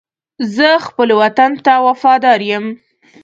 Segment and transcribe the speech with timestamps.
[0.55, 2.65] زه خپل وطن ته وفادار یم.